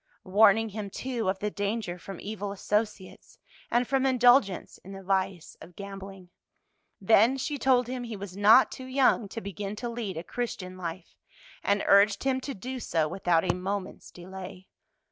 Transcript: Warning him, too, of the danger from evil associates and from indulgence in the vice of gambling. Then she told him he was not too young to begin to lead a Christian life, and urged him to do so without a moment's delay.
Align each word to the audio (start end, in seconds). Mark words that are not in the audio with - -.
Warning 0.25 0.69
him, 0.69 0.89
too, 0.89 1.29
of 1.29 1.37
the 1.37 1.51
danger 1.51 1.99
from 1.99 2.19
evil 2.19 2.51
associates 2.51 3.37
and 3.69 3.87
from 3.87 4.03
indulgence 4.07 4.79
in 4.79 4.93
the 4.93 5.03
vice 5.03 5.55
of 5.61 5.75
gambling. 5.75 6.31
Then 6.99 7.37
she 7.37 7.59
told 7.59 7.85
him 7.85 8.05
he 8.05 8.15
was 8.17 8.35
not 8.35 8.71
too 8.71 8.87
young 8.87 9.27
to 9.29 9.41
begin 9.41 9.75
to 9.75 9.89
lead 9.89 10.17
a 10.17 10.23
Christian 10.23 10.75
life, 10.75 11.13
and 11.63 11.83
urged 11.85 12.23
him 12.23 12.41
to 12.41 12.55
do 12.55 12.79
so 12.79 13.07
without 13.07 13.43
a 13.43 13.53
moment's 13.53 14.09
delay. 14.09 14.69